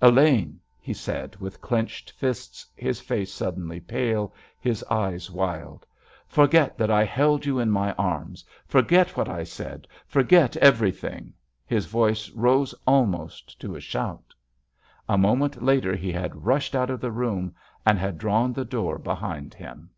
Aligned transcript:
"Elaine," 0.00 0.60
he 0.78 0.94
said, 0.94 1.34
with 1.40 1.60
clenched 1.60 2.12
fists, 2.12 2.64
his 2.76 3.00
face 3.00 3.32
suddenly 3.32 3.80
pale, 3.80 4.32
his 4.60 4.84
eyes 4.84 5.32
wild—"forget 5.32 6.78
that 6.78 6.92
I 6.92 7.04
held 7.04 7.44
you 7.44 7.58
in 7.58 7.72
my 7.72 7.90
arms! 7.94 8.44
Forget 8.68 9.16
what 9.16 9.28
I 9.28 9.42
said! 9.42 9.88
Forget 10.06 10.56
everything!" 10.58 11.32
His 11.66 11.86
voice 11.86 12.30
rose 12.30 12.72
almost 12.86 13.60
to 13.62 13.74
a 13.74 13.80
shout. 13.80 14.32
A 15.08 15.18
moment 15.18 15.60
later 15.60 15.96
he 15.96 16.12
had 16.12 16.46
rushed 16.46 16.76
out 16.76 16.90
of 16.90 17.00
the 17.00 17.10
room, 17.10 17.56
and 17.84 17.98
had 17.98 18.16
drawn 18.16 18.52
the 18.52 18.64
door 18.64 18.96
behind 18.96 19.54
him. 19.54 19.90